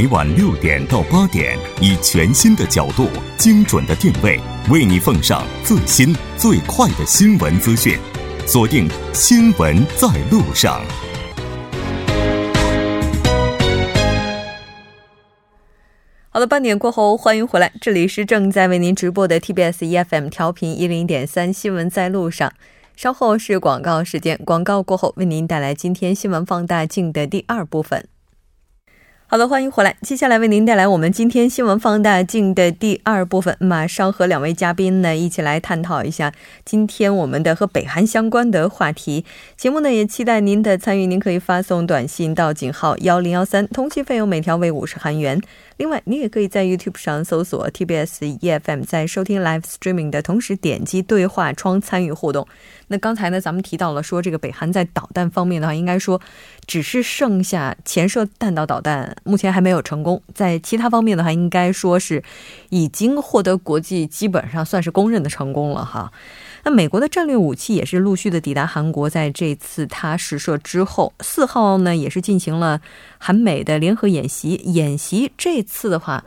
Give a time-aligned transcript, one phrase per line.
[0.00, 3.06] 每晚六点到八点，以全新的角度、
[3.36, 4.40] 精准的定位，
[4.70, 7.98] 为你奉上最新最快的新闻资讯。
[8.46, 10.80] 锁定《新闻在路上》。
[16.30, 22.48] 好的，半点过后，欢迎回来，这里是正在为您直播的 TBS EFM 调频一零点三《新闻在路上》。
[22.96, 28.08] 稍后是广告时间，广告过后为您带来今天新闻放大镜的第二部分。
[29.32, 29.94] 好的，欢迎回来。
[30.02, 36.32] 接下来为您带来我们今天新闻放大镜的第二部分，马上和两位嘉宾呢一起来探讨一下
[36.64, 39.24] 今天我们的和北韩相关的话题。
[39.56, 45.40] 节目呢也期待您的参与，您可以发送短信到井号幺零幺三，通信费用每条为五十韩元。
[45.80, 52.46] 另外，你也可以在 YouTube 上搜索 TBS EFM，在收听 Live Streaming 的同时点击对话窗参与互动。
[52.88, 56.20] 那刚才呢，咱们提到了说，这个北韩在导弹方面的话，应该说
[56.66, 60.22] 只是剩下潜射弹道导弹，目前还没有成功。
[60.34, 62.22] 在其他方面的话，应该说是
[62.68, 66.12] 已经获得国际基本上算是公认的成功了哈。
[66.62, 72.80] 那美国的战略武器也是陆续的抵达韩国，在这次它试射之后，四号呢也是进行了
[73.18, 74.54] 韩美的联合演习。
[74.54, 76.24] 演习这次的话，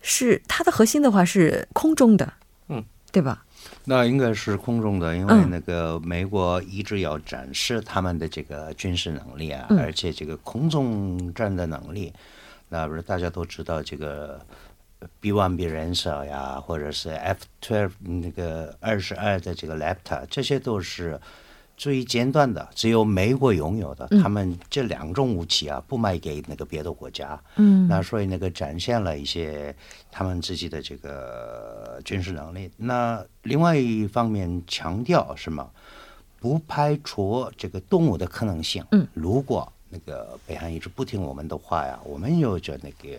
[0.00, 2.32] 是它的核心的话是空中的，
[2.68, 3.44] 嗯，对吧？
[3.84, 12.12] 那应该是空中的，因为那个美国一直要展示他们的这个军事能力啊，而且这个空中战的能力，
[12.68, 14.40] 那不是大家都知道这个。
[15.20, 21.20] B one B 人手呀，或者是 F twelve 那个二十二的这个 Laptop，这些都是
[21.76, 24.06] 最尖端的，只有美国拥有的。
[24.22, 27.40] 他们这两种武器啊，不卖给那个别的国家。
[27.56, 29.74] 嗯，那所以那个展现了一些
[30.10, 32.70] 他们自己的这个军事能力。
[32.76, 35.68] 那另外一方面强调什么？
[36.38, 38.84] 不排除这个动武的可能性。
[38.92, 43.18] 嗯，如果那个北韩一直不听我们的话呀，我们有着那个。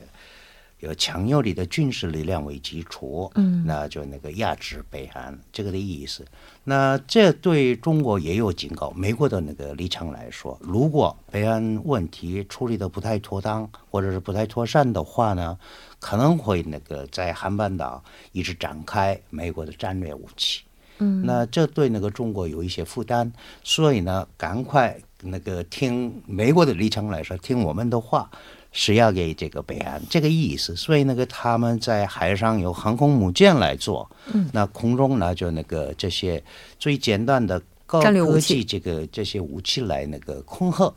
[0.79, 6.25] 有强有力的军事力量为基础，嗯，那就那个压制北韩这个的意思。
[6.65, 8.91] 那这对中国也有警告。
[8.91, 15.57] 美国的那个立场来说，如果北韩问题处理的不太妥当或者是不太妥善的话呢，
[15.99, 20.61] 可能会那个在韩半岛一直展开美国的战略武器。
[20.99, 23.31] 嗯，那这对那个中国有一些负担。
[23.63, 28.29] 所以呢，赶快那个听美国的立场来说，听我们的话。
[28.77, 36.43] 是要给这个北韩这个意思，所以那个他们在海上有航空母舰来做，嗯，那空中呢就那个这些
[36.77, 40.93] 最简单的高科技这个这些武器来那个恐吓。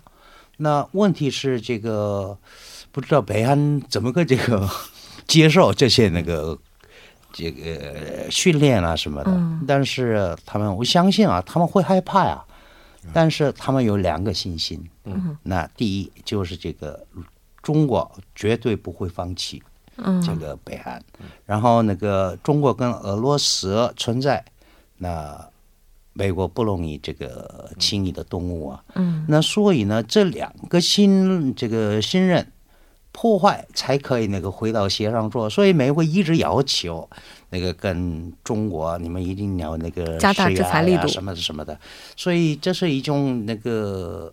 [0.56, 2.36] 那问题是这个
[2.90, 4.68] 不知道北韩怎么个这个
[5.28, 6.58] 接受这些那个
[7.32, 9.30] 这个训练啊什么的，
[9.68, 12.44] 但是他们我相信啊他们会害怕呀，
[13.12, 17.06] 但是他们有两个信心，嗯，那第一就是这个。
[17.68, 19.62] 中国绝对不会放弃
[20.24, 20.98] 这个北韩，
[21.44, 24.42] 然后那个中国跟俄罗斯存在，
[24.96, 25.38] 那
[26.14, 28.82] 美国不容易这个轻易的动武啊。
[28.94, 32.50] 嗯，那所以呢，这两个新这个新任
[33.12, 37.06] 破坏才可以那个回到协商桌，所以美国一直要求
[37.50, 41.78] 那个跟中国你们一定要那个加大制裁力度什么什么的，
[42.16, 44.32] 所以这是一种那个。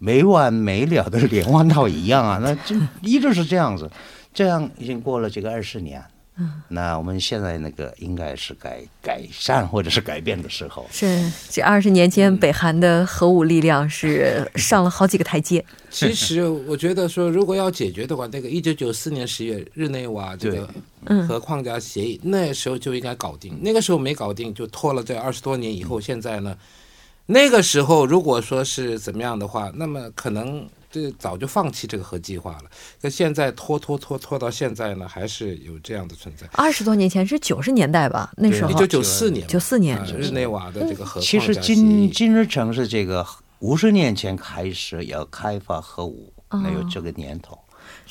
[0.00, 3.88] 没完没了的连环套一样啊， 那就一直是这样子，
[4.34, 6.02] 这样已经过了这个二十年。
[6.36, 10.86] 嗯，那我们现在那个应该是改改善或者是改变的时候。
[10.90, 15.62] 是这二十年间，北韩的核武力量是上了好几个台阶。
[15.90, 20.70] 其实我觉得说，如果要解决的话，那个一九九四年十月日内瓦这个
[21.28, 23.58] 核框架协议，那时候就应该搞定。
[23.60, 26.56] 那个时候没搞定，就拖了这二十多年以后，现在呢？
[27.30, 32.64] 那个时候，如果说是怎么样的话，那么可能这早就放弃这个核计划了。
[33.00, 36.44] 可现在拖拖拖拖到现在呢，还是有这样的存在。
[36.52, 38.32] 二十多年前是九十年代吧？
[38.36, 41.20] 那时候一九九四年，九四年日内瓦的这个核。
[41.20, 43.24] 其实今今日城是这个
[43.60, 47.56] 五十年前开始要开发核武，没有这个年头。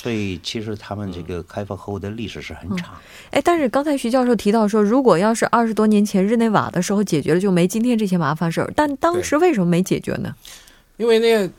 [0.01, 2.95] 所以，其实他们这个开发核武的历史是很长。
[3.31, 8.71] 哎，但是刚才徐教授提到说，如果要是二十多年前日内瓦的时候解决了，就没今天这些麻烦事儿。
[8.73, 10.33] 但当时为什么没解决呢？
[10.95, 11.53] 因为那个，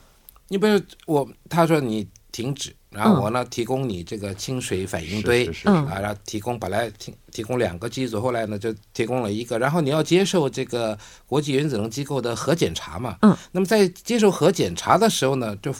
[0.48, 13.18] 你比如我，他说你停止，然后我呢提供你这个清水反应堆，啊，然后提供本来提提供两个机组，后来呢就提供了一个，然后你要接受这个国际原子能机构的核检查嘛。
[13.20, 13.36] 嗯。
[13.52, 15.74] 那么在接受核检查的时候呢，就。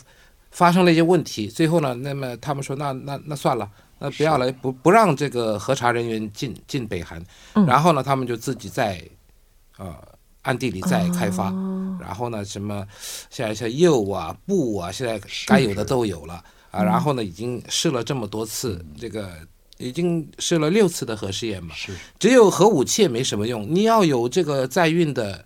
[0.51, 7.23] 发生了一些问题，最后呢，那么他们说，那那那算了，那不要了，不不让这个核查人员进进北韩，
[7.67, 9.01] 然后呢，他们就自己在，
[9.79, 9.95] 呃，
[10.43, 11.45] 暗地里在开发，
[12.01, 12.87] 然后呢，什么
[13.31, 19.31] 像像铀啊、布啊，现在该有的都有了，啊，然后呢，已经试了这么多次，这个
[19.79, 21.75] 已经试了六次的核试验嘛。
[21.77, 25.45] 是，只有核武器也没什么用，你要有这个载运的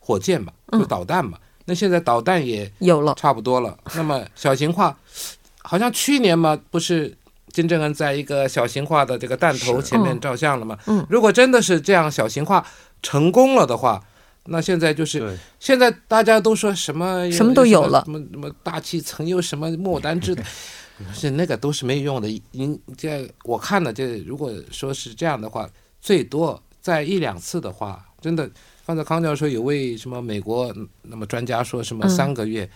[0.00, 1.38] 火箭嘛，就导弹嘛。
[1.68, 3.76] 那现在导弹也有了，差不多了。
[3.96, 4.96] 那么小型化，
[5.62, 7.12] 好像去年嘛，不是
[7.52, 10.78] 金正恩在一个小型化的这个弹头前面照相了吗？
[10.86, 12.64] 嗯，如果真的是这样小型化
[13.02, 14.00] 成功了的话，
[14.44, 20.44] 那现在就是现在大家都说什么什么都有了，什么什么大气层有什么末端制的，
[21.12, 22.42] 是那个都是没用的。
[22.52, 25.68] 您这我看了，这如果说是这样的话，
[26.00, 28.48] 最多在一两次的话，真的。
[28.86, 30.72] 方泽康教授有位什么美国
[31.02, 32.70] 那么专家说什么三个月，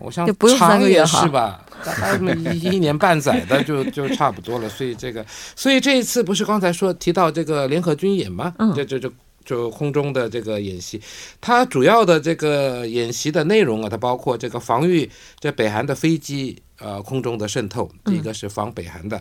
[0.00, 0.26] 我想
[0.58, 2.16] 长也是吧，大概
[2.52, 4.68] 一一年半载的就就差不多了。
[4.68, 5.24] 所以这个，
[5.54, 8.52] 所以这一次不是刚才说提到这个联合军演吗？
[8.74, 9.08] 这这这
[9.50, 11.02] 就空中的这个演习，
[11.40, 15.10] 它主要的这个演习的内容啊，它包括这个防御
[15.40, 19.20] 这北韩的飞机呃空中的渗透，第一个是防北韩的。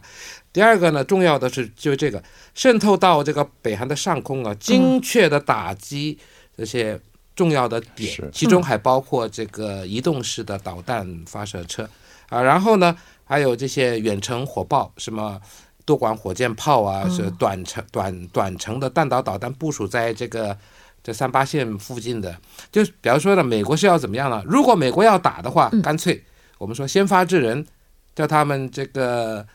[0.53, 2.21] 第二个呢，重要的是就这个
[2.53, 6.15] 渗透到这个北韩的上空啊，精确的打击
[6.55, 6.99] 这些
[7.35, 11.89] 重要的点，其中还包括这个移动式的导弹发射车
[12.29, 15.41] 啊，然后呢，还有这些远程火爆，什么
[15.89, 20.55] 多管火箭炮啊，是短程短短程的弹道导弹部署在这个
[21.03, 22.37] 这三八线附近的，
[22.71, 24.43] 就比方说呢，美国是要怎么样呢？
[24.45, 26.23] 如果美国要打的话，干脆
[26.59, 27.65] 我们说先发制人，
[28.15, 29.45] 叫他们这个。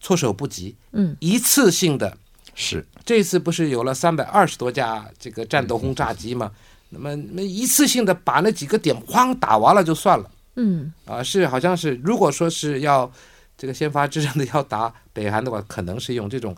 [0.00, 2.16] 措手不及，嗯，一次性的，
[2.54, 2.86] 是。
[3.04, 6.52] 这次不是有了三百二十多架这个战斗轰炸机吗？
[6.90, 13.10] 那么那一次性的把那几个点哐打完了就算了，嗯，啊是好像是如果说是要
[13.58, 16.56] 这个先发制人的要打北韩的话，可能是用这种，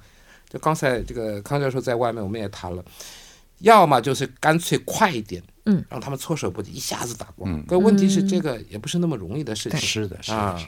[0.48, 2.84] 就刚才这个康教授在外面我们也谈了，
[3.60, 7.64] 要么就是干脆快一点，嗯，让他们措手不及，一下子打光。
[7.64, 10.58] 可问题是这个也不是那么容易的事情，是的，是的。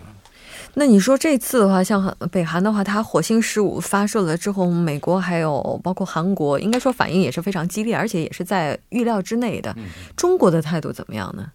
[0.75, 9.76] 那你说这次的话，像北韩的话，它火星十五发射了之后，美国还有包括韩国，应该说反应也是非常激烈，而且也是在预料之内的。
[10.17, 11.52] 中国的态度怎么样呢？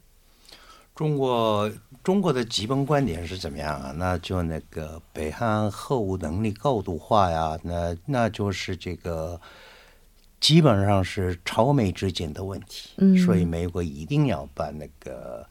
[0.93, 1.71] 中国
[2.07, 3.93] 中国的基本观点是怎么样啊？
[3.97, 9.37] 那就那个北韩核武能力高度化呀，那那就是这个
[10.39, 12.91] 基本上是朝美之间的问题。
[12.95, 15.45] 嗯，所以美国一定要把那个。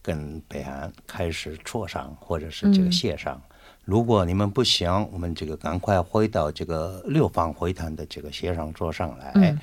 [0.00, 3.42] 跟北韩开始磋商，或者是这个协商。
[3.84, 9.58] 如果你们不行，我们这个赶快回到这个六方会谈的这个协商桌上来。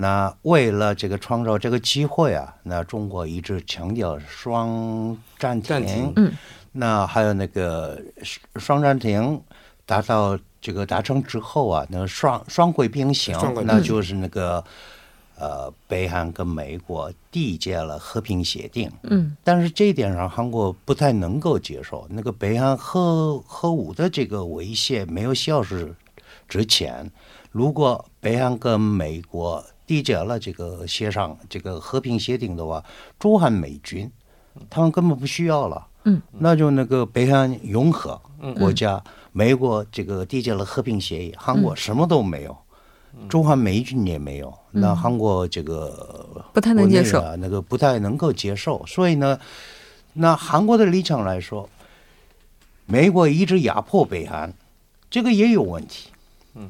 [0.00, 6.12] 那为了这个创造这个机会啊，那中国一直强调双暂停。
[6.16, 6.32] 嗯，
[6.72, 8.00] 那还有那个
[8.56, 9.42] 双暂停
[9.84, 13.36] 达到这个达成之后啊，那双双轨并行，
[13.66, 14.64] 那就是那个。
[15.40, 22.04] 呃，北韩跟美国缔结了和平协定，嗯，但是这一点上韩国不太能够接受。
[22.10, 25.94] 那个北韩核核武的这个威胁没有消失
[26.48, 27.08] 之前，
[27.52, 32.84] 如果北韩跟美国缔结了这个协商这个和平协定的话，
[33.18, 34.08] 驻韩美军
[34.68, 38.20] 他们根本不需要了，嗯，那就那个北韩拥核
[38.58, 39.02] 国家，
[39.32, 42.54] 美国这个缔结了和平协议，韩国什么都没有。
[43.28, 49.40] 中韩美军也没有，那韩国这个不太能接受，那个不太能够接受，所以呢，
[50.12, 51.68] 那韩国的立场来说，
[52.84, 54.52] 美国一直压迫北韩，
[55.10, 56.10] 这个也有问题。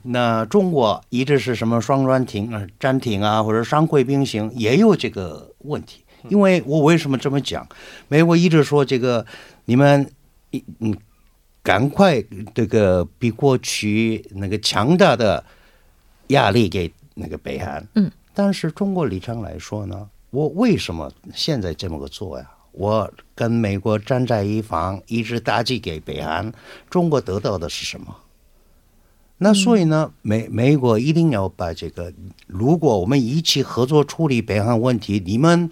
[0.02, 6.04] 那中国一直是什么双暂停啊、暂停啊，或者双轨并行，也有这个问题。
[6.28, 7.66] 因为我为什么这么讲？
[8.08, 9.24] 美国一直说这个，
[9.64, 10.10] 你们
[10.80, 10.96] 嗯，
[11.62, 12.22] 赶快
[12.54, 15.44] 这个比过去那个强大的。
[16.28, 22.44] 压力给那个北韩，嗯，但是中国立场来说呢，我为什么现在这么个做呀？
[22.72, 26.52] 我跟美国站在一方，一直打击给北韩，
[26.90, 28.14] 中国得到的是什么？
[29.38, 32.12] 那所以呢，美美国一定要把这个，
[32.46, 35.70] 如果我们一起合作处理北韩问题，你们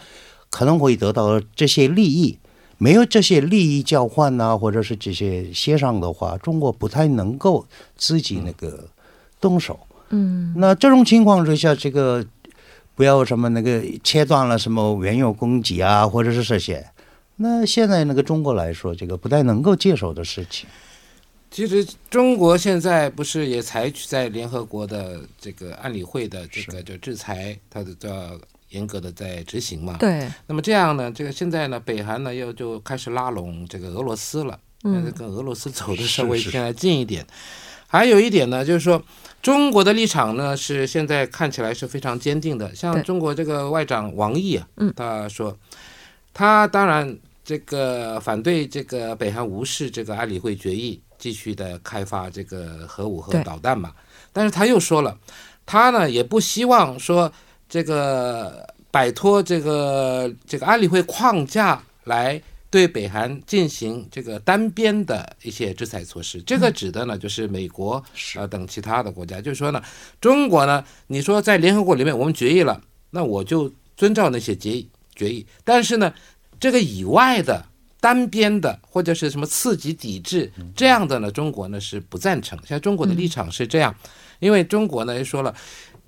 [0.51, 2.39] 可能会得到这些利益。
[2.79, 8.89] 没有这些利益交换呐，或者是这些协商的话，中国不太能够自己那个
[9.41, 9.81] 动手。
[10.11, 12.25] 嗯，那这种情况之下，这个
[12.95, 16.87] 不要什么那个切断了什么原油供给啊，或者是这些，
[17.37, 20.69] 那现在那个中国来说，这个不太能够接受的事情。
[21.57, 29.97] 其实中国现在不是也采取在联合国的这个安理会的这个就制裁，它的叫严格的在执行嘛？
[29.99, 30.31] 对。
[30.47, 37.27] 那么这样呢，这个现在呢，北韩呢又就开始拉拢这个俄罗斯了，嗯，跟俄罗斯走的稍微现在近一点。
[37.87, 39.03] 还有一点呢，就是说。
[39.43, 45.57] 中国的立场呢是现在看起来是非常坚定的，像中国这个外长王毅啊，他说，
[46.35, 53.93] 他当然这个反对这个北韩无视这个安理会决议，继续的开发这个核武和导弹嘛。
[54.33, 55.17] 但是他又说了，
[55.65, 57.33] 他呢也不希望说
[57.69, 62.43] 这个摆脱这个这个安理会框架来。
[62.69, 67.95] 对北韩进行这个单边的一些制裁措施，这个指的呢就是美国
[68.35, 69.81] 啊等其他的国家，就是说呢，
[70.21, 72.79] 中国呢，你说在联合国里面我们决议了，
[73.11, 76.13] 那我就遵照那些决议决议，但是呢，
[76.61, 77.65] 这个以外的
[78.01, 82.59] 单边的或者是什么刺激抵制这样的呢，中国呢是不赞成。
[82.67, 83.95] 像中国的立场是这样，
[84.39, 85.55] 因为中国呢说了，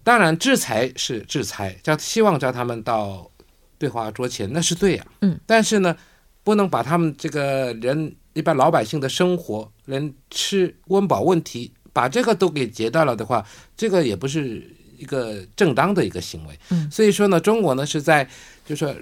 [0.03, 3.31] 当然制裁是制裁，叫希望叫他们到
[3.79, 5.97] 对话桌前，那是对呀，嗯，但是呢。
[6.45, 13.45] 不能把他们这个人一般老百姓的生活、连吃温饱问题，把这个都给截断了的话，
[13.77, 14.67] 这个也不是
[14.97, 16.59] 一个正当的一个行为。
[16.71, 18.27] 嗯，所以说呢，中国呢是在
[18.65, 18.95] 就说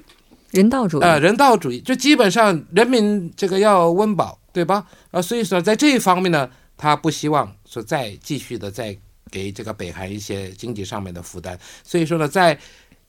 [0.57, 4.87] 人道主义啊，人道主义，就基本上人民这个要温饱，对吧？
[5.11, 8.97] 啊，所以说在这一方面呢，他不希望说再继续的再
[9.31, 11.59] 给这个北韩一些经济上面的负担。
[11.85, 12.59] 所以说呢，在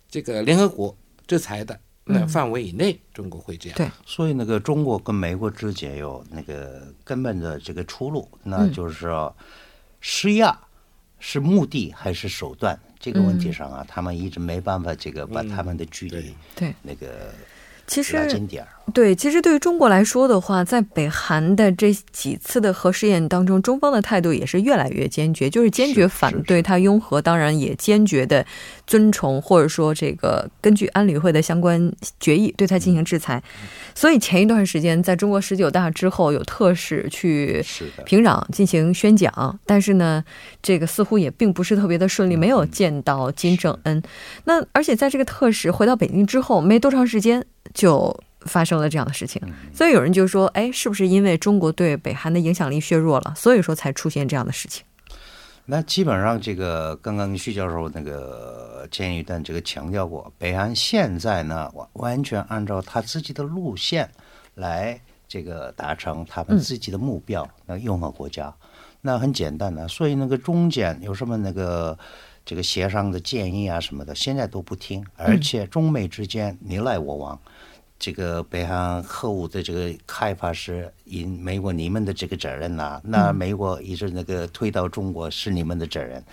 [0.09, 1.79] 这个联合国制裁的。
[2.09, 3.75] 那范围以内，中国会这样。
[3.75, 9.35] 对，所以那个中国跟美国之间有那个根本的这个出路，那就是说，
[9.99, 10.57] 施压
[11.19, 12.77] 是目的还是手段？
[12.99, 17.31] 这个问题上啊，他们一直没办法这个把他们的距离对那个
[17.85, 18.69] 其实拉近点儿。
[18.93, 28.45] 对，其实对于中国来说的话，在北韩的这几次的核试验当中，中方的态度也是越来越坚决，就是坚决反对他拥核，当然也坚决的
[28.87, 33.43] 遵从或者说这个根据安理会的相关决议对他进行制裁。
[33.93, 37.63] 所以前一段时间，在中国十九大之后，有特使去
[38.05, 40.23] 平壤进行宣讲，但是呢，
[40.63, 44.01] 这个似乎也并不是特别的顺利，没有见到金正恩。
[44.45, 48.19] 那而且在这个特使回到北京之后，没多长时间就。
[48.45, 49.41] 发生了这样的事情，
[49.73, 54.85] 所以有人就说：“哎，是不是因为中国对北韩的影响力削弱了，所以说才出现这样的事情？”
[55.69, 64.09] 那基本上，这个刚刚徐教授那个建议，但这个强调过，北韩现在呢完完全按照他自己的路线
[64.55, 64.97] 来
[65.27, 68.55] 这个达成他们自己的目标，那拥核国家，
[69.01, 71.99] 那很简单的，所以那个中间有什么那个
[72.45, 77.37] 这个协商的建议啊什么的，现在都不听，而且中美之间你来我往。
[77.99, 86.23] 这个北韩核武的这个开发是因美国你们的这个责任呐，那美国一直那个推到中国是你们的责任，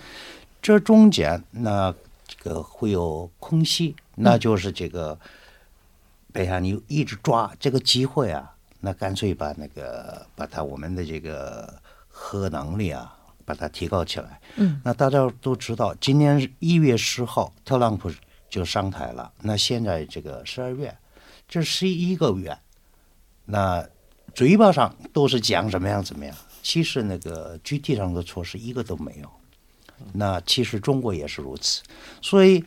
[0.61, 1.91] 这中间那
[2.27, 5.17] 这个会有空隙，那就是这个
[6.31, 11.73] 北韩你一直抓这个机会啊，那干脆把那个把它我们的这个
[12.07, 14.39] 核能力啊，把它提高起来。
[14.57, 18.11] 嗯，那大家都知道，今年一月十号特朗普
[18.47, 20.95] 就上台了，那现在这个十二月。
[21.47, 22.57] 这十一个月，
[23.45, 23.87] 那
[24.33, 29.29] 嘴巴上都是讲怎么样怎么样，其实那个具体上的措施一个都没有。
[30.11, 31.81] 那其实中国也是如此，
[32.21, 32.63] 所以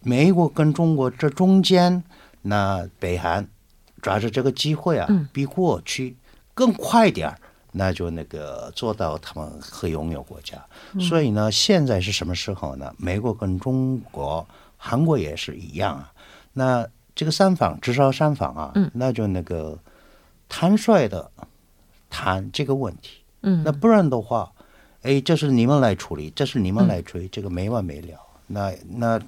[0.00, 2.02] 美国跟中国这中间，
[2.42, 3.48] 那北韩
[4.02, 6.16] 抓着这个机会啊，比过去
[6.52, 7.38] 更快点儿，
[7.70, 10.60] 那就那个做到他们核拥有国家。
[10.98, 12.92] 所以呢，现在是什么时候呢？
[12.98, 14.44] 美国跟中国、
[14.76, 16.12] 韩国也是一样啊。
[16.52, 19.78] 那这个三方至少三方啊，那就那个
[20.48, 21.30] 坦率的
[22.10, 24.52] 谈这个问题，嗯，那不然的话，
[25.02, 28.18] 哎，这是你们来处理，这是你们来追，这个没完没了。
[28.46, 29.20] 那那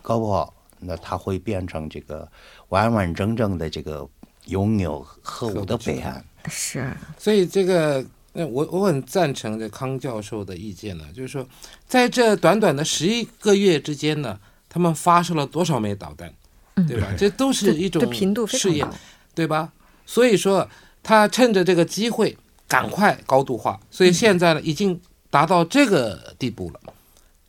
[0.00, 2.26] 搞不好，那他会变成这个
[2.68, 4.08] 完完整整的这个
[4.46, 6.24] 拥有核武的北韩。
[6.48, 11.46] 是，所以这个，那我我很赞成这康教授的意见呢，就是说，
[11.86, 16.32] 在这短短的十一个月之间呢，他们发射了多少枚导弹？
[16.74, 17.08] 对吧？
[17.16, 18.02] 这都是一种
[18.48, 18.88] 试验，
[19.34, 19.72] 对吧？
[20.04, 20.68] 所以说，
[21.02, 25.00] 他趁着这个机会赶快高度化，所以现在呢，已经
[25.30, 26.80] 达到这个地步了。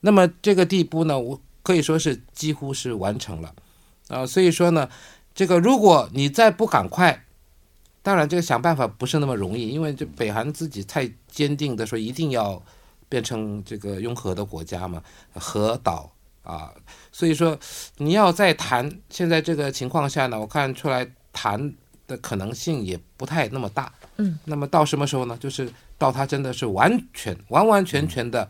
[0.01, 3.53] 那么这个地步呢，我可以说是几乎是完成了
[4.09, 4.25] 啊。
[4.25, 4.87] 所以说呢，
[5.33, 7.25] 这个如果你再不赶快，
[8.03, 12.61] 当然这个想办法不是那么容易，因为这北韩自己太坚定的说一定要
[13.09, 15.01] 变成这个拥核的国家嘛，
[15.33, 16.11] 核岛。
[16.45, 16.71] 啊，
[17.11, 17.59] 所以说
[17.97, 21.73] 你要再谈，现在这个情况下呢，我看出来谈
[22.07, 23.91] 的可能性也不太那么大。
[24.17, 25.37] 嗯，那么到什么时候呢？
[25.37, 28.47] 就是到他真的是完全完完全全的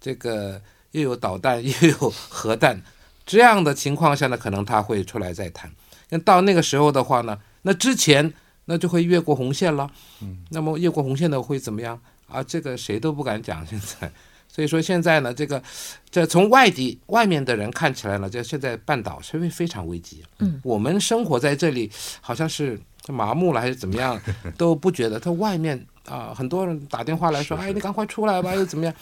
[0.00, 0.60] 这个
[0.92, 2.80] 又有导弹 又有核弹
[3.26, 5.70] 这样的情况下呢，可能他会出来再谈。
[6.10, 8.32] 那到那个时候的话呢，那之前
[8.66, 9.90] 那就会越过红线了。
[10.20, 12.42] 嗯，那么越过红线的会怎么样啊？
[12.42, 14.12] 这个谁都不敢讲现在。
[14.58, 15.62] 所以说现在呢，这个，
[16.10, 20.20] 这从外地外面的人看起来呢，这现在半岛是非非常危机。
[20.40, 21.88] 嗯，我们生活在这里，
[22.20, 24.20] 好像是就麻木了还是怎么样，
[24.58, 25.20] 都不觉得。
[25.20, 28.92] 他外面啊，很多人打电话来说，哎，你赶快出来吧，又怎么样？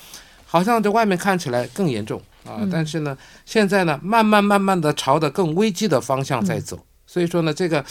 [0.44, 6.78] 好像在外面看起来更严重啊，但是呢，现在呢，慢慢慢慢的朝着更危机的方向在走。
[7.06, 7.82] 所以说呢，这个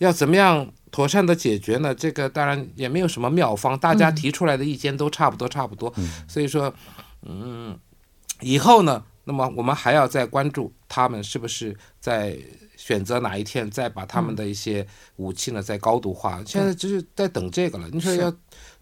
[0.00, 1.94] 要怎么样妥善的解决呢？
[1.94, 5.92] 这个当然也没有什么妙方，大家提出来的意见都差不多，差不多。
[6.28, 6.72] 所以说，
[7.22, 7.78] 嗯，
[8.40, 12.38] 以后呢，那么我们还要再关注他们是不是在
[12.76, 16.42] 选择哪一天再把他们的一些武器呢再高度化。
[16.46, 17.88] 现在就是在等这个了。
[17.92, 18.32] 你说要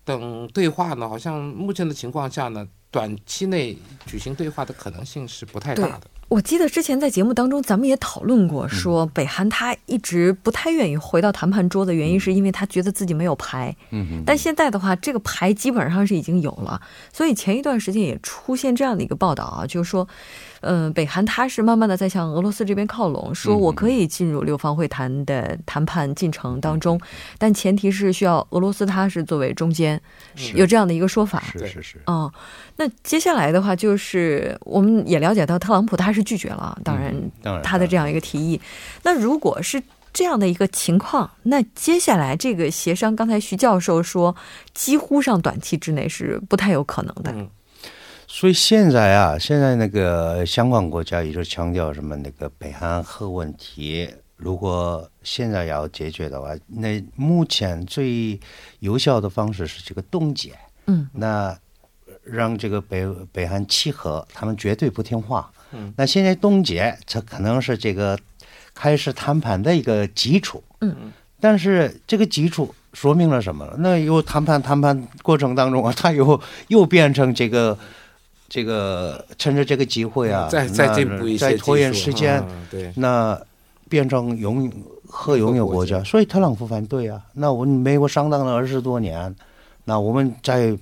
[0.04, 1.08] 等对话呢？
[1.08, 2.66] 好像目前的情况下呢？
[2.90, 6.10] 短期内举行对话的可能性是不太大的。
[6.28, 13.75] 我记得之前在节目当中，咱们也讨论过，说北韩他一直不太愿意回到谈判桌的原因，是因为他觉得自己没有牌。
[13.90, 16.80] 嗯但现在的话，这个牌基本上是已经有了，
[17.12, 20.06] 所以前一段时间也出现这样的一个报道啊，就是说。
[20.60, 27.00] 嗯，北韩他是慢慢的在向俄罗斯这边靠拢，说我可以进入六方会谈的谈判进程当中，
[27.38, 30.00] 但前提是需要俄罗斯他是作为中间，
[30.54, 31.42] 有这样的一个说法。
[31.52, 32.00] 是是是。
[32.06, 32.32] 哦，
[32.76, 37.14] 那接下来的话就是我们也了解到特朗普他是拒绝了，当然
[37.62, 38.60] 他的这样一个提议。
[39.02, 44.34] 那如果是这样的一个情况，那接下来这个协商，刚才徐教授说
[44.74, 47.32] 几乎上短期之内是不太有可能的。
[48.30, 54.06] 所以现在啊，现在那个相关国家也就强调什么那个北韩核问题，
[54.37, 58.38] 如果现在要解决的话，那目前最
[58.80, 60.52] 有效的方式是这个冻结。
[60.87, 61.58] 嗯，那
[62.23, 65.50] 让这个北北韩契合，他们绝对不听话。
[65.73, 68.16] 嗯，那现在冻结，这可能是这个
[68.75, 70.62] 开始谈判的一个基础。
[70.82, 73.75] 嗯嗯，但是这个基础说明了什么？
[73.78, 77.76] 那又谈判谈判过程当中啊，他又又变成这个。
[78.49, 83.39] 这个趁着这个机会啊，再再进步一些，再拖延时间，对，那
[83.89, 84.73] 变成拥
[85.06, 87.23] 核拥有国家，所以特朗普反对啊。
[87.34, 89.34] 那我们美国上当了二十多年，
[89.84, 90.76] 那我们再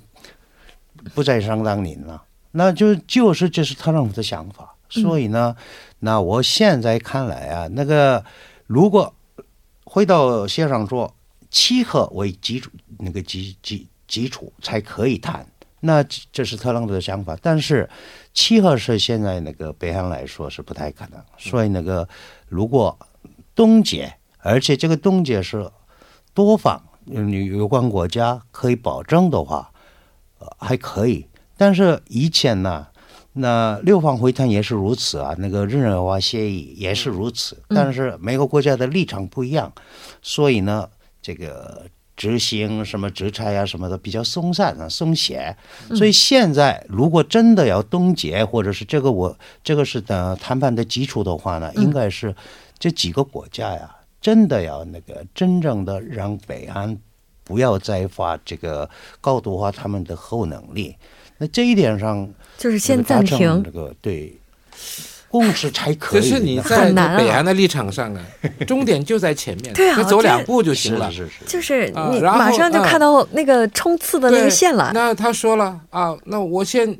[1.13, 2.23] 不再上当您了？
[2.51, 4.73] 那就就是这是特朗普的想法。
[4.89, 5.53] 所以呢，
[5.99, 8.23] 那我现在看来啊，那个
[8.67, 9.13] 如果
[9.83, 11.13] 回到协商桌，
[11.51, 15.45] 契合为基础，那个基基基础才可以谈。
[15.79, 17.87] 那这是特朗普的想法，但是
[18.33, 21.23] 七号是现在那个北韩来说是不太可能。
[21.37, 22.07] 所以那个
[22.47, 22.97] 如果
[23.53, 25.69] 冻结，而且这个冻结是
[26.33, 29.71] 多方有关国家可以保证的话，
[30.57, 31.27] 还可以。
[31.55, 32.87] 但是以前呢，
[33.33, 37.61] 那六方会谈也是如此啊，那个日内瓦协议也是如此。
[37.69, 39.71] 但是每个国家的立场不一样，
[40.23, 40.89] 所以呢，
[41.21, 41.85] 这个。
[42.17, 45.55] 执行什么执差呀什么的比较松散啊松懈，
[45.95, 52.35] 所以现在如果真的要冻结，或者是这个我这个是的谈判的基础的话呢，应该是
[52.79, 56.97] 这几个国家呀，真的要那个真正的让北韩
[57.43, 58.89] 不要再发这个
[59.21, 60.95] 高度化他们的核武能力，
[61.37, 62.27] 那这一点上
[62.57, 63.63] 就是先暂停。
[63.63, 64.35] 这个对。
[65.29, 66.21] 共识才可以。
[66.21, 68.21] 可是你在北韩的立场上啊，
[68.67, 71.11] 终点就在前面，对啊，走两步就行了。
[71.11, 74.91] 是是是，就是你马上就看到那个冲刺的那个线了。
[74.93, 76.97] 那他说了啊，那我先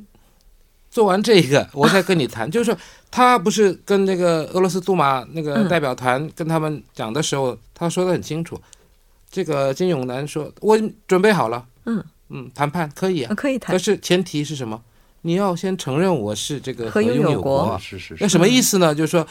[0.90, 2.50] 做完这个，我再跟你谈。
[2.52, 2.78] 就是说，
[3.10, 8.60] 他不是跟那个俄罗斯杜马那个代表团跟他们讲的时候，他说的很清楚。
[9.30, 11.66] 这个金永南说，我准备好了。
[11.86, 13.74] 嗯嗯，谈判可以啊，可以谈。
[13.74, 14.82] 可是前提是什么？
[15.22, 18.18] 你要先承认我是这个核拥有国，是是是。
[18.20, 18.96] 那什么意思呢？
[18.96, 19.28] 就是说，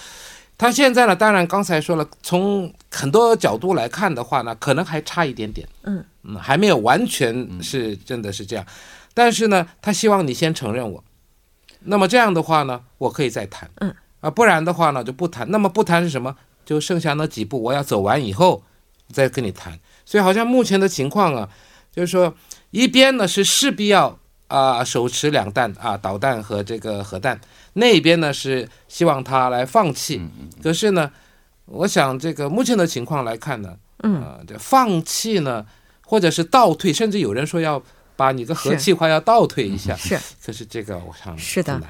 [0.59, 8.66] 他现在呢，当然刚才说了，从很多角度来看的话呢，可能还差一点点，嗯嗯，还没有完全是真的是这样。
[9.14, 11.03] 但是呢，他希望你先承认我，
[11.81, 15.51] 那么这样的话呢，我可以再谈，嗯啊，不然的话呢就不谈。
[15.51, 16.37] 那么不谈是什么？
[16.64, 18.62] 就剩下那几步，我要走完以后
[19.12, 19.79] 再跟你谈。
[20.05, 21.49] 所以好像目前的情况啊，
[21.90, 22.35] 就是说
[22.70, 24.18] 一边呢是势必要。
[24.48, 27.38] 啊，手持两弹啊，导弹和这个核弹，
[27.72, 30.20] 那边呢是希望他来放弃。
[30.62, 31.11] 可是呢，
[31.66, 35.66] 我想这个目前的情况来看呢，嗯，这放弃呢，
[36.04, 37.82] 或者是倒退，甚至有人说要
[38.16, 39.96] 把你的核计划要倒退一下。
[39.96, 41.80] 是，可是这个我想是的。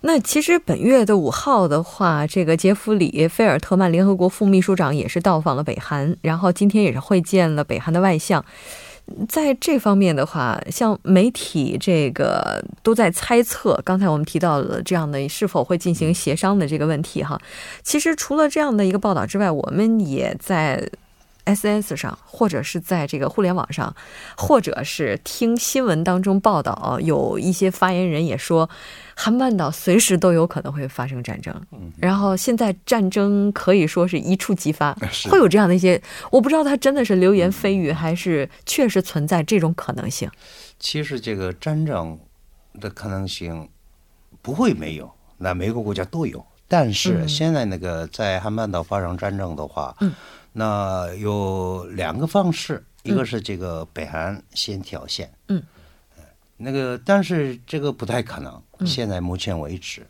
[0.00, 8.44] 那其实本月的五号的话，这个杰弗里菲尔特曼联合国副秘书长也是到访了北韩，然后今天也是会见了北韩的外相。
[9.28, 13.80] 在这方面的话，像媒体这个都在猜测。
[13.84, 17.40] 刚才我们提到了这样的是否会进行协商的这个问题哈。
[17.82, 20.90] 其实除了这样的一个报道之外，我们也在
[21.44, 23.94] SNS 上，或者是在这个互联网上，
[24.36, 28.68] 或者是听新闻当中报道，有一些发言人也说，
[29.18, 31.52] 韩半岛随时都有可能会发生战争。
[31.96, 34.94] 然后现在战争可以说是一触即发，
[35.30, 36.00] 会有这样的一些，
[36.30, 40.30] 我不知道他真的是流言蜚语，还是确实存在这种可能性。
[40.78, 42.18] 其实这个战争
[42.78, 43.68] 的可能性
[44.42, 46.44] 不会没有，那每个国家都有。
[46.68, 50.12] 但是现在那个在韩半岛发生战争的话，嗯。
[50.58, 55.62] 那有两个方式，一个是这个北韩先挑衅，嗯，
[56.56, 60.06] 那个但是这个不太可能，现在目前为止。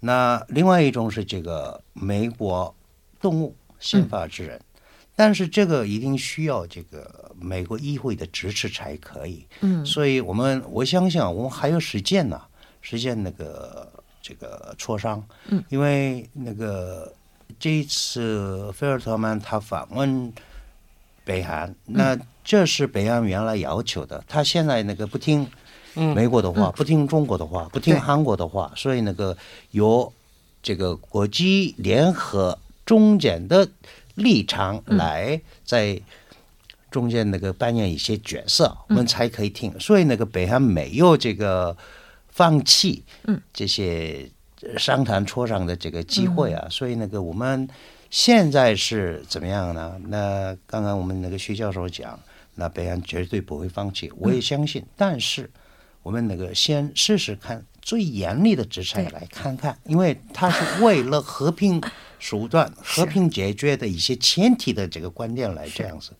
[0.00, 2.74] 那另外一种是这个美国
[3.20, 4.60] 动物宪法之人，
[5.14, 9.46] 但是这个一定需要这个美国议会的支持才可以。
[9.60, 12.40] 嗯，所以我们我相信我们还有时间呢，
[12.82, 13.88] 时间那个。
[14.22, 17.10] 这个磋商，嗯，因为那个
[17.58, 20.30] 这一次菲尔特曼他访问
[21.24, 25.48] 北韩，那这是北韩原来要求的，他现在那个不听
[25.94, 29.36] 美国的话，不听中国的话，不听韩国的话，所以那个
[29.70, 30.12] 由
[30.62, 33.68] 这个国际联合中间的
[34.14, 36.00] 立场来在
[36.90, 39.78] 中间那个扮演一些角色，我们才可以听。
[39.78, 41.76] 所以那个北韩没有这个。
[42.32, 43.02] 放弃
[43.52, 44.30] 这些
[44.78, 47.68] 商谈磋商的这个机会啊，所以那个我们
[48.08, 50.00] 现在是怎么样呢？
[50.06, 52.18] 那刚刚我们那个徐教授讲，
[52.54, 54.82] 那北韩绝对不会放弃，我也相信。
[54.96, 55.50] 但是
[56.02, 61.80] 我们那个先试试看最严厉的制裁来看看，因为他是为了和平
[62.18, 66.12] 手段、和平解决的一些前提的这个观点来这样子。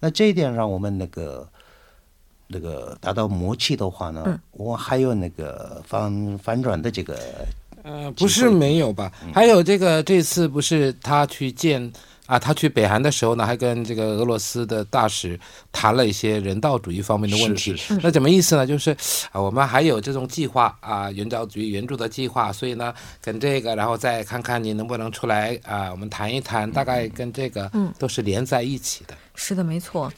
[0.00, 1.48] 那这一点让我们那个。
[2.50, 7.20] 那个达到默契的话呢，我还有那个反反转的这个，
[7.82, 9.12] 呃，不是没有吧？
[9.34, 11.92] 还有这个这次不是他去见
[12.28, 15.40] 啊，他去北韩的时候呢，还跟这个俄罗斯的大使
[15.72, 17.74] 谈了一些人道主义方面的问题。
[18.02, 18.66] 那怎么意思呢？
[18.66, 18.90] 就是
[19.32, 29.16] 啊，我们还有这种计划啊，人道主义援助的计划，所以呢，跟这个，然后再看看你能不能出来啊，我们谈一谈，大概跟这个都是连在一起的。
[29.34, 30.12] 是的，没错。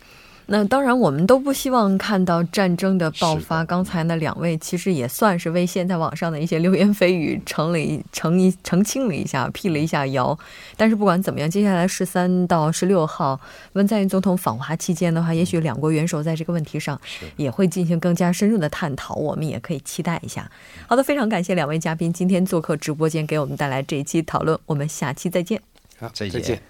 [0.53, 3.65] 那当然，我们都不希望看到战争的爆发。
[3.65, 7.79] 刚才那两位其实也算是为现在网上的一些流言蜚语澄了
[8.11, 10.37] 澄一澄清了一下，辟了一下谣。
[10.77, 13.41] 但是不管怎么样，接下来十三到十六号
[13.75, 17.01] 文在寅总统访华期间的话，也许两国元首在这个问题上
[17.37, 20.51] 也会进行更加深入的探讨，我们也可以期待一下。
[20.89, 24.59] 好的，非常感谢两位嘉宾今天做客直播间，给我们带来这一期讨论。
[24.67, 25.63] 我们下期再见。
[26.01, 26.70] 好，再见。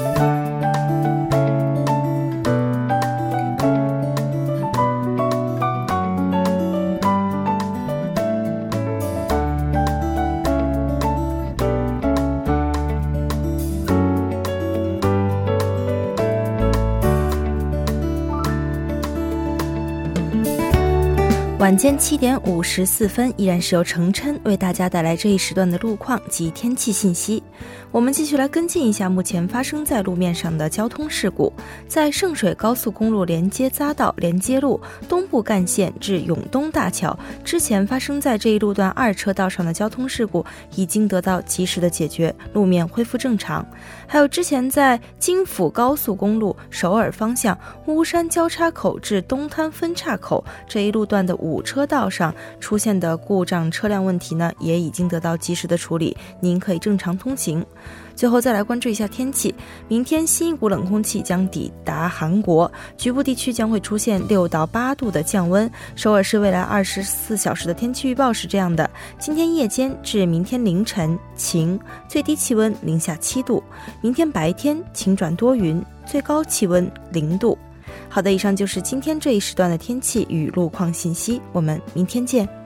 [21.71, 27.41] 晚间七点五十四分，依然是由程琛为大家带来这一时段的路况及天气信息。
[27.91, 31.51] 我们继续来跟进一下目前发生在路面上的交通事故。
[31.87, 40.45] 在圣水高速公路连接匝道连接路东部干线至永东大桥之前发生在这一路段二车道上的交通事故
[40.75, 43.65] 已经得到及时的解决，路面恢复正常。
[44.07, 57.50] 还有之前在京釜高速公路首尔方向巫山交叉口至东滩分岔口这一路段的五车道上出现的故障车辆问题呢，也已经得到及时的处理，您可以正常通行。
[58.13, 59.55] 最后再来关注一下天气，
[59.87, 65.69] 明天新一股冷空气将抵达韩国，局部地区将会出现六到八度的降温。
[65.95, 68.87] 首尔市未来二十四小时的天气预报是这样的：
[69.17, 73.63] 今天夜间至明天凌晨晴，最低气温零下七度；
[74.01, 77.57] 明天白天晴转多云，最高气温零度。
[78.07, 82.60] 好的，以上就是今天这一时段的天气与路况信息，我们明天见。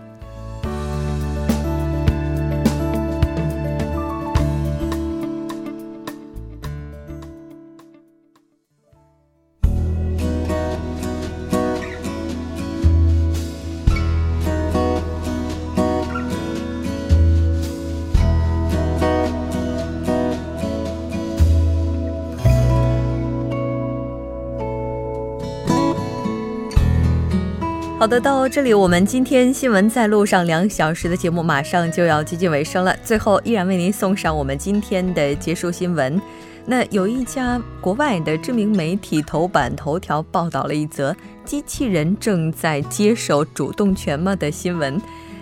[28.06, 32.96] 好的，到这里我们今天新闻在路上两小时的节目马上就要接近尾声了。
[33.04, 36.22] 最后依然为您送上我们今天的结束新闻。
[36.68, 41.16] 那有一家国外的知名媒体头版头条报道了一则
[41.46, 45.02] 机器人正在接手主动权吗的新闻。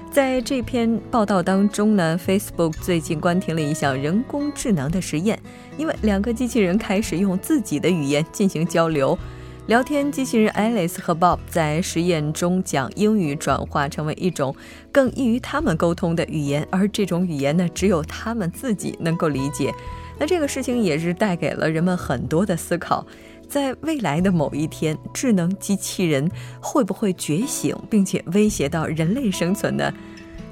[0.09, 5.37] 在这篇报道当中呢，Facebook 最近关停了一项人工智能的实验，
[5.77, 9.19] 因为两个机器人开始用自己的语言进行交流。
[9.67, 14.53] 聊天机器人 Alice 和 Bob 在实验中将英语转化成为一种
[14.91, 19.73] 更易于他们沟通的语言，而这种语言呢，只有他们自己能够理解。
[20.19, 23.05] 那这个事情也是带给了人们很多的思考，
[23.47, 29.93] 在未来的某一天，智能机器人会不会觉醒，并且威胁到人类生存呢？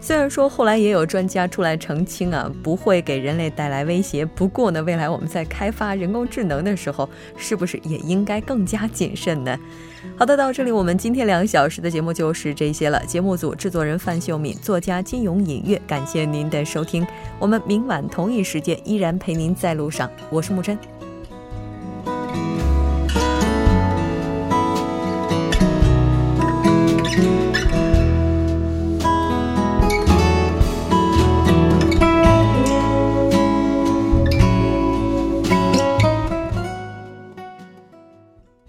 [0.04, 4.26] 虽然说后来也有专家出来澄清啊，不会给人类带来威胁。
[4.26, 9.56] 不过呢，未来我们在开发人工智能的时候，是不是也应该更加谨慎呢？
[10.18, 13.00] 好的，到这里我们今天两小时的节目就是这些了。
[13.06, 17.06] 节目组制作人范秀敏，作家金勇隐月，感谢您的收听。
[17.38, 21.11] 我们明晚同一时间依然陪您在路上，我是木真。